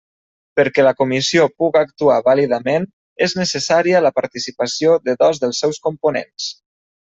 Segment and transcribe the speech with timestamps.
[0.59, 2.89] Perquè la comissió puga actuar vàlidament
[3.27, 6.53] és necessària la participació de dos dels seus components.